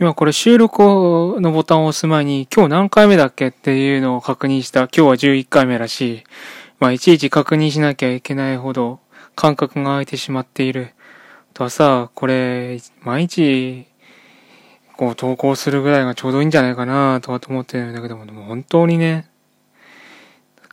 [0.00, 4.80] 今これ収録のボタンを押す前に今日何回目だっけっていうのを確認した。
[4.80, 6.24] 今日は11回目らしい。
[6.80, 8.98] まあいちいち確認しなきゃいけないほど
[9.36, 10.94] 感覚が空いてしまっている。
[11.52, 13.86] とはさ、これ、毎日、
[14.96, 19.30] こう投稿するぐらいがちょうどいいんじゃないかなとは思ってるんだけども、も本当にね、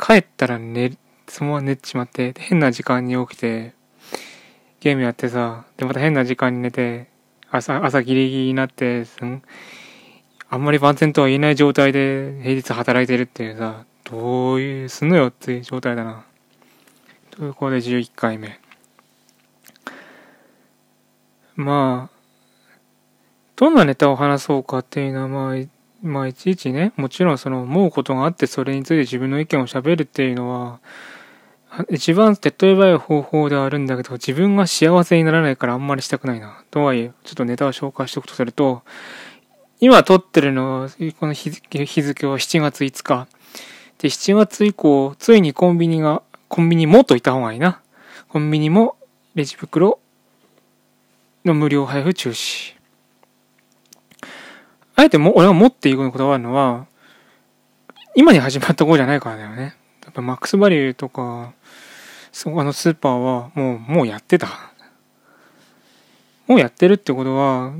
[0.04, 0.98] 帰ったら寝、
[1.28, 3.76] そのまま寝てしまって、変な時間に起きて、
[4.80, 7.11] ゲームやってさ、でまた変な時間に寝て、
[7.52, 9.04] 朝、朝ギリギリになって、
[10.50, 16.25] あんまり万全とは言えない状態で平日働いてるっていうさ、どういう、すんのよっていう状態だな。
[17.29, 18.59] ということで11回目。
[21.56, 22.21] まあ、
[23.57, 25.65] どんなネタを話そうかっていうのは、まあ、
[26.01, 30.79] まあ、いちいちね、もちろんその思うことがあってそれについて自分の意見を喋るっていうのは、
[31.89, 36.64] 一番手っ取り早い方法ではあるんだけど、自分が幸せにならないからあんまりしたくないな。
[36.70, 38.84] とはいえ、ちょっとネタを紹介しておくとすると、
[39.80, 43.28] 今撮ってるのは、この日付日付は7月5日。
[44.00, 47.82] で、7月以降、ついにコンビニが、コンビニもといた方がいいな。
[48.28, 48.98] コンビニも
[49.36, 50.00] レジ袋
[51.45, 52.76] の無料配布中止。
[54.95, 56.86] あえても、俺が持っていくこだわるのは、
[58.14, 59.78] 今に始まったことじゃないからだよね。
[60.12, 61.54] っぱマックスバリューとか、
[62.31, 64.48] そあのスーパーはもう、もうやってた。
[66.48, 67.73] もうやってるってことは、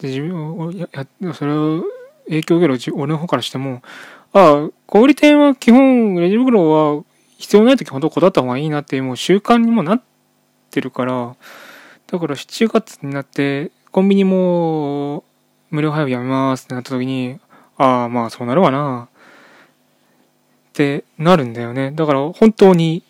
[0.00, 0.88] で自分をや、
[1.20, 1.84] やそれを
[2.24, 3.82] 影響を受ける俺の方からしても、
[4.32, 7.04] ああ、小売店は基本、レジ袋は
[7.38, 10.02] 必要ない時ほどこだった方がいいなっていうもう習慣にもなっ
[10.70, 11.36] てるから、
[12.06, 15.24] だから7月になって、コンビニも
[15.70, 17.38] 無料配布やめますってなった時に、
[17.78, 19.08] ああ、まあそうなるわな。
[20.76, 21.90] ってなるんだよね。
[21.92, 23.02] だから本当に、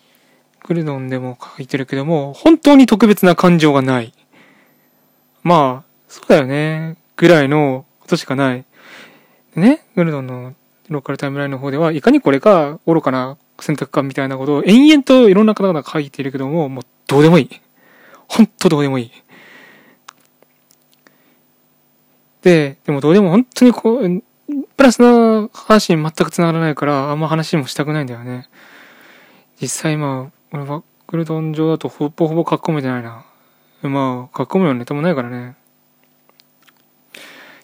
[0.63, 4.13] クルドンでも書いてるけども、本当に特別な感情がない。
[5.43, 6.95] まあ、そうだよね。
[7.17, 8.63] ぐらいのことしかない。
[9.53, 10.53] でね、グルドンの
[10.87, 17.49] ローカルタイムラインの方では、いかにこれが愚かな選択かみたいなことを延々といろんな方々が書いてるけども、もうどうでもいい。
[18.29, 19.11] ほんとどうでもいい。
[22.41, 24.23] で、でもどうでも本当にこう、
[24.77, 28.47] プラスの話に全く繋がらないから、あんま話もしたくないんだよね。
[29.59, 33.25] 実際今、俺はクルドン上だとほぼほぼ書き込めてないな。
[33.81, 35.55] まあ、書き込むようなネタもないからね。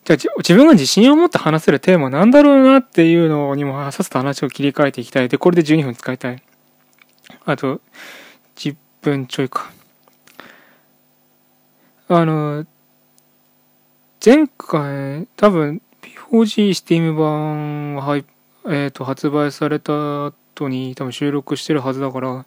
[0.06, 5.30] じゃあ自分が自信を持って話せるテーマなんだろうなっていうのにもさっさと話を切り替えていきたい。
[5.30, 6.44] で、これで12分使いたい。
[7.46, 7.80] あと、
[8.56, 9.72] 10分ちょいか。
[12.08, 12.66] あの、
[14.26, 22.46] 前回、多分、P4G Steam 版が、えー、と発売された後に多分収録してるはずだから、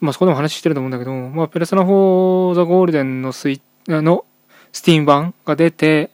[0.00, 4.24] まあそこでも話してると思うんだけど、まあペルソナ4ザゴールデンのスイの
[4.72, 6.10] Steam 版が出て、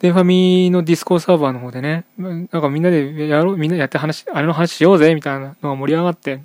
[0.00, 6.40] 電ファミのディスコードサーバーの方でね、なんかみんなでやろう、みんなやって話、あれの話しようぜ、みたいなのが盛り上がって。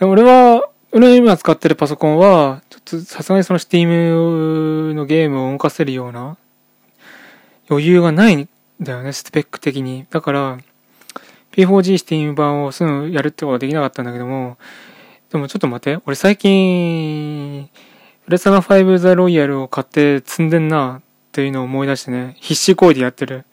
[0.00, 6.36] 俺は、俺の今使ってるパソコンは、ちょっとさすがにその Steam のゲームを動かせるような
[7.68, 8.48] 余裕がないん
[8.80, 10.06] だよね、スペック的に。
[10.10, 10.58] だから、
[11.52, 14.58] P4G Steam 版をすぐやるってことはできなかったんだけども、
[15.30, 17.68] でもちょっと待って、俺最近、
[18.24, 21.02] プレサナ5ザロイヤルを買って積んでんなっ
[21.32, 23.44] ていうのを思い出してね、必死こいでやってる。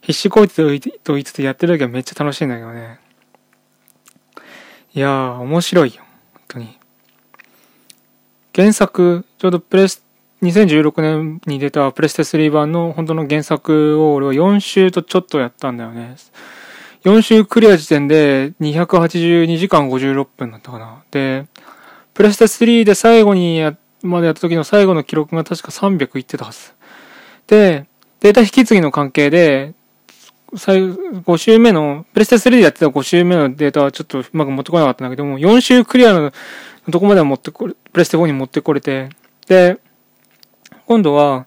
[0.00, 3.00] 必死こいと言いつつやってる時はめっちゃ楽しいんだけどね。
[4.94, 6.04] いやー、面白いよ。
[6.32, 6.78] 本当に。
[8.54, 10.05] 原作、ちょうどプレス、
[10.46, 16.16] 2016年に出たプレステ3版の本当の原作を俺は4週とちょっとやったんだよね。
[17.04, 21.02] 4週クリア時点で282時間56分だったかな。
[21.10, 21.46] で、
[22.14, 26.72] プレステ3で最後にや、までやった時の最後の記録が確か300いってたはず。
[27.46, 27.86] で、
[28.20, 29.74] データ引き継ぎの関係で、
[30.56, 36.32] 最5週目の、プレステ3でやってた5週目のデータはちょっとうまく持ってこなかったんだけども、4週クリアの
[36.88, 39.10] どこまで持ってこれ、プレステ4に持ってこれて、
[39.46, 39.78] で、
[40.86, 41.46] 今度は、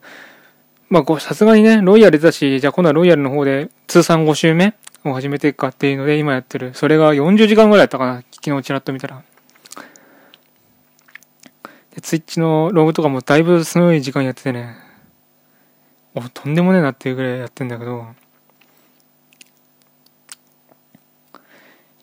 [0.89, 4.73] まあ、さすがにね、ロイヤル出たし、じゃあ今度はロイヤルの方で通算5週目
[5.05, 6.73] を始めていくかっていうので今やってる。
[6.73, 8.23] それが40時間ぐらいやったかな。
[8.31, 9.23] 昨日ちらっと見たら。
[11.95, 14.75] で、ツイッチのログとかもだいぶすごい時間やっててね。
[16.15, 18.07] お、とんでもねえなっていうぐらいやってんだけど。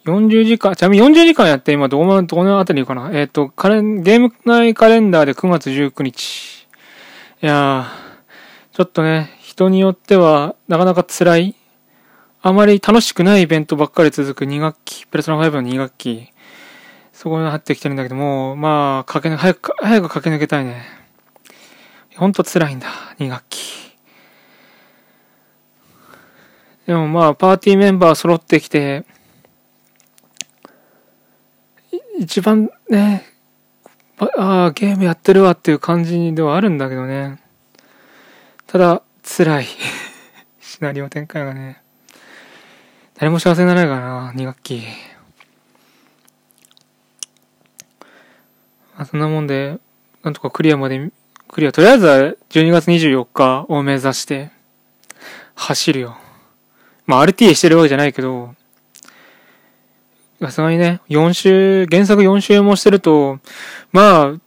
[0.06, 6.55] 40時間、ちなみに40時間やって今どこどこのあたりかなえっ、ー、と、カレン、ゲーム内カレンダーで9月19日。
[7.42, 7.86] いや、
[8.72, 11.54] ちょっとね、人によってはなかなか辛い、
[12.40, 16.28] あまり楽しくないイベントばっかり続く2学期、ペルソナ5の2学期。
[17.12, 20.82] そこに入ってきてるんだけども、まあ、駆け抜け、早く、早く駆け抜けたいね。
[22.16, 22.88] ほんと辛いんだ、
[23.18, 23.96] 2学期。
[26.86, 29.04] でもまあ、パーティーメンバー揃ってきて、
[32.18, 33.24] 一番ね、
[34.18, 37.38] ああ、ゲームやってるわっていう感じではあるんだけどね。
[38.66, 39.66] ただ、辛い。
[40.58, 41.82] シナリオ展開がね。
[43.16, 44.82] 誰も幸せにならないからな、2学期。
[48.96, 49.78] あそんなもんで、
[50.22, 51.12] なんとかクリアまで、
[51.48, 52.16] クリア、とりあえずは
[52.48, 54.50] 12月24日を目指して、
[55.54, 56.16] 走るよ。
[57.04, 58.54] まあ RTA してるわけじゃないけど、
[60.40, 63.38] さすがにね、4週、原作4週もしてると、
[63.92, 64.40] まあ、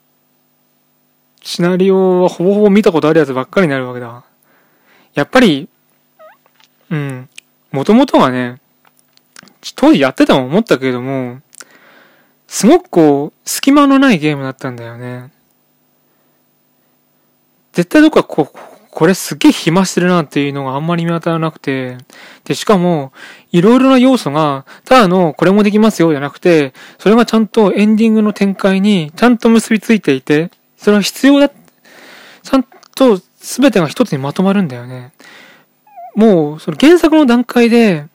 [1.42, 4.24] シナリオはほぼほぼ見たことあるやつばっかりになるわけだ。
[5.16, 5.68] やっぱり、
[6.92, 7.30] うん、
[7.72, 8.62] もともとはね、
[9.76, 11.42] 当時やってたも思ったけれども、
[12.48, 15.32] すごくこう、隙間のないゲームだったんだよね。
[17.74, 18.58] 絶対どっかこう、
[19.00, 21.96] これすげえ暇してるなっていうのがあんまり見当たらなくて、
[22.44, 23.14] で、しかも、
[23.50, 35.14] いろいろな要素が、ただのこれもできますよじゃなくて、それがちゃんとエンディングの展開にちゃんと結びついていて、それは必要だ、ちゃんと全てが一つにまとまるんだよね。
[36.14, 38.06] もう、その原作の段階で、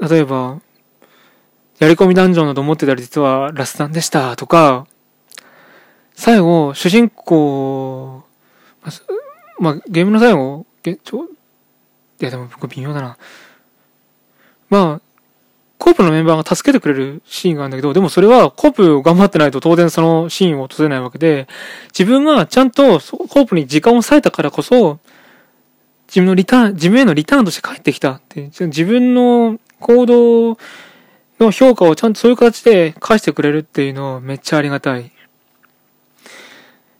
[0.00, 0.58] 例えば、
[1.78, 4.88] やり込みダンジョンだと思ってたら実はラスタンでしたとか、
[6.16, 8.24] 最後、主人公
[9.58, 13.18] まあ、ゲームの最後、げちょ、いやでも僕微妙だな。
[14.68, 15.08] まあ、
[15.78, 21.48] コープのメンバーが助けてくれるシーンがあるんだけど、でもそれはコープ頑張ってないと当然そのシーンを撮れないわけで、
[21.96, 24.98] 自分がちゃんとコープに時間を割いたからこそ、
[26.08, 30.58] 自分のリターン、自分へのリターンとして帰ってきたって、自分の行動
[31.38, 35.12] の評価をちゃんとそういう形で返してくれるっていうのはめっちゃありがたい。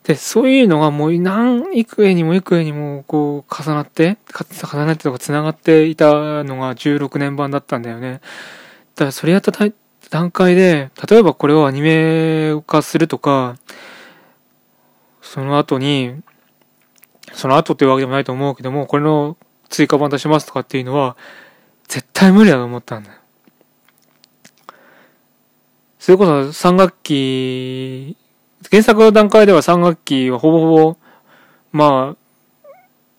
[0.08, 4.16] で、そういうのがもう何幾重にも幾重にもこう重なって、
[4.72, 8.22] 重なってとか繋がっていたのが16年版だったんだよね。
[8.94, 9.52] だからそれやった
[10.08, 13.56] 段階で、例えばこれをアニメ化するとか、
[15.20, 16.22] その後に、
[17.34, 19.36] その後っていうわけでもないと思うけども、これの
[19.68, 21.18] 追加版出しますとかっていうのは、
[21.86, 23.16] 絶対無理だと思ったんだよ。
[25.98, 28.16] それこそ3学期
[28.70, 30.96] 原作の段階では3学期はほぼほぼ、
[31.72, 33.18] まあ、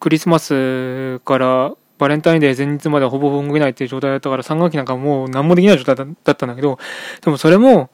[0.00, 6.78] クリスマスからバレンタインデー前日まではほぼほぼ動けないっていう状態だったから3学期なんかもう何もできない状態だったんだけど、
[7.22, 7.90] でもそれも、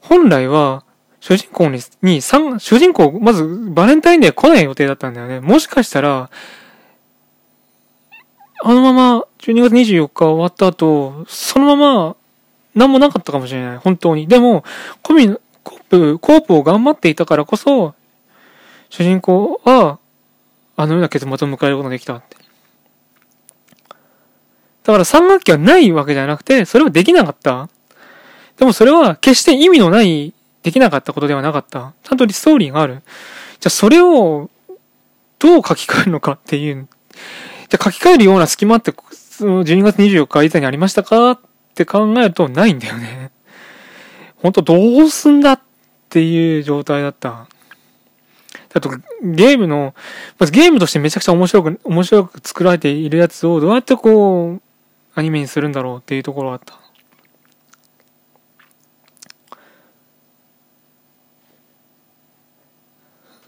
[0.00, 0.84] 本来は、
[1.20, 5.40] 主人公に、に、主人公、まずバレンタインデー来ない予定だったんだよね。
[5.40, 6.30] もしかしたら、
[8.62, 12.16] あのまま12月24日終わった後、そのまま
[12.74, 13.76] 何もなかったかもしれない。
[13.78, 14.26] 本当に。
[14.26, 14.64] でも、
[15.02, 17.94] コミ、コープ、コープを頑張っていたからこそ、
[18.90, 19.98] 主人公は、
[20.76, 22.36] あのような結末を迎えることができたって。
[24.84, 27.68] だから3学期はないわけじゃなくて、それはできなかった。
[28.56, 31.94] でもそれは決して意味のない、できなかったことではなかった。
[32.02, 33.02] ちゃんとストーリーがある。
[33.60, 34.50] じゃあそれを、
[35.38, 36.86] どう書き換えるのかっていう。
[37.68, 41.32] じゃあ書き換えるような隙間って、その12月24日以前にありましたか？
[41.32, 41.40] っ
[41.74, 43.32] て考えるとないんだよね。
[44.44, 45.60] ほんとどうすんだっ
[46.10, 47.48] ていう状態だった。
[48.74, 48.90] あと、
[49.22, 49.94] ゲームの、
[50.38, 54.62] まずゲームとしてめちゃくちゃ面白く、面白く作られているやつをどうやってこう、
[55.14, 56.78] アニメにするんだろうっていうところがあった。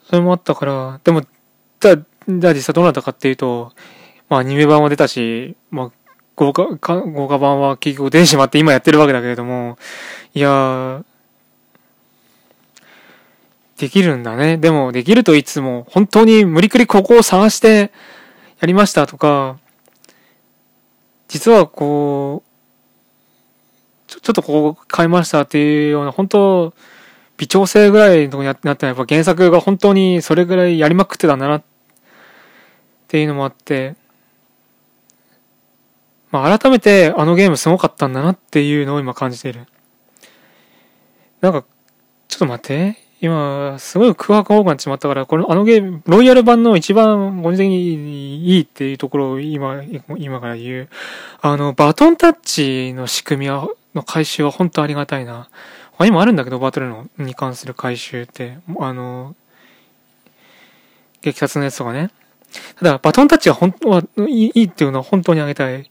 [0.09, 1.21] それもあったから、でも、
[1.79, 3.73] じゃあ、じゃあ実際どうなったかっていうと、
[4.31, 6.06] まあアニメ版は出たし、まあ
[6.37, 9.79] 豪華、豪華版は結局電子まって今やってるわけだけれども、
[10.35, 11.05] いやー、
[13.79, 14.59] できるんだね。
[14.59, 17.91] でも、できるといつも、本当に無理くりここを探して
[18.61, 19.59] やりましたとか、
[21.29, 22.49] 実はこう、
[24.07, 26.75] ちょちょっとここ変えましたっていうような、本当、
[27.39, 31.63] 微調整ぐらいのとこになってやっぱ原作が本当にそれぐらいやりまくってたんだなっ
[33.09, 33.95] ていうのもあって、
[36.37, 39.67] まあ、改めてあのゲームすごかったんだなっていうのを今感じている。
[41.41, 41.65] なんか、
[42.29, 42.99] ちょっと待って。
[43.23, 49.83] 今、すごい空白保管しまったから、この、あのゲーム、ロイヤル版の一番個人的にいいっていうところを今、
[50.19, 50.89] 今から言う。
[51.41, 55.49] あの、バトンタッチの仕組みは、の回収は本当ありがたいな。
[55.93, 59.35] 他にもあるんだけど、バトルの、に関する回収って、あの、
[61.23, 62.11] 激殺のやつとかね。
[62.79, 65.91] ただ、バトンタッチは本当は、いいっていうのは本当にあげたい。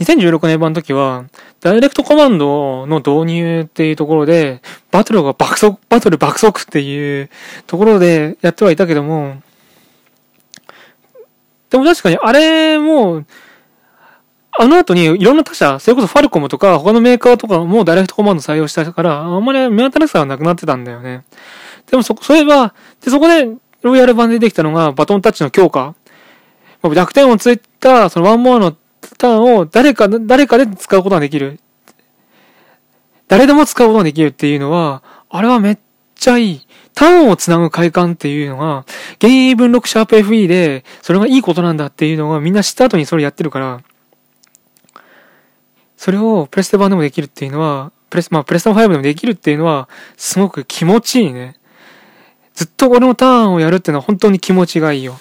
[0.00, 1.26] 2016年版の時は、
[1.60, 7.28] ダイレクトコマンドの導入っていうところで、バトルが爆速、バトル爆速っていう
[7.66, 9.42] ところでやってはいたけども、
[11.68, 13.24] でも確かにあれも、
[14.58, 21.24] あの後にいろんな他社、それこそファルコムとか他のメーカーとかもダイレクトコマンド採用したから、あんまり目新しさはなくなってたんだよね。
[21.90, 23.48] でもそ、そういえば、で、そこで
[23.82, 25.94] ロイヤル版でできたのがバトンタッチの強化。
[26.82, 28.74] 弱点をついたそのワンモアの
[29.18, 31.60] ターンを誰か、誰かで使うことができる。
[33.28, 35.78] 誰でも使うことができるっていうのは、あれはめっ
[36.14, 36.66] ちゃいい。
[36.94, 38.84] ターンをつなぐ快感っていうのが、
[39.20, 43.82] 原因分録シャープ FE で、それがいいことなんだっていうのがみんな知った後にそれやってるから、
[45.96, 51.56] それをプレステ版でもできるっていうのは、プレス、まあプレステ5でもできるっていうのは、すごく気持ちいいね。
[52.54, 55.18] ずっと俺のターンをやるっていうのは本当に気持ちがいいよ。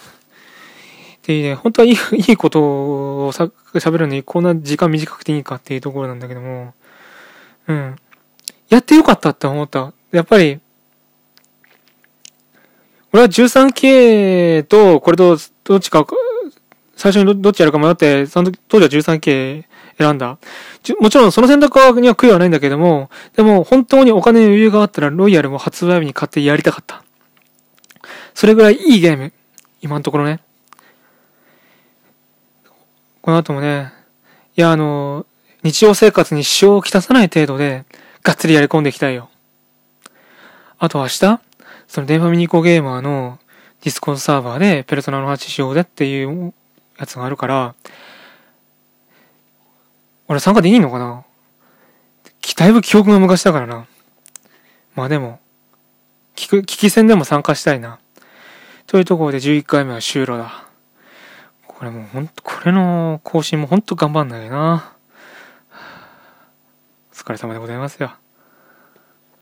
[1.24, 6.74] で、本当はいい、いいことをさ、喋るのにこんな時間短くていいかっていうところなんだけども、
[7.68, 7.96] うん。
[8.70, 9.94] やってよかったって思った。
[10.12, 10.60] やっぱり、
[13.12, 16.06] 俺は 13K とこれとどっちか、
[16.96, 19.66] 最初にどっちやるか迷って、その、当時は 13K
[19.98, 20.38] 選んだ。
[21.00, 27.04] もちろんその選択には悔いはないんだけども、でも本当にお金に余裕があったらロイヤルも発売日に買ってやりたかった。
[28.34, 29.34] それぐらいいいゲーム。
[29.82, 30.40] 今のところね。
[33.22, 33.92] この後もね、
[34.56, 35.26] いやあの、
[35.64, 37.86] 日常生活に支障をきたさない程度で、
[38.24, 39.30] がっつりやり込んでいきたいよ。
[40.78, 41.40] あと明日
[41.88, 43.40] その電ファミニコゲーマーの
[43.82, 46.54] ディスコードサーバーでペルソナの話しようぜっていう
[46.98, 47.76] やつがあるから、
[50.28, 51.26] 俺参加できんのかな？
[52.56, 53.88] だいぶ記憶が昔だからな。
[54.96, 55.40] まあでも、
[56.36, 58.00] 聞く、聞き戦でも参加したいな。
[58.86, 60.69] というところで11回目は終了だ。
[61.80, 64.96] これもうほんと、これの更新もほんと頑張んないな。
[67.10, 68.12] お疲れ様でございますよ。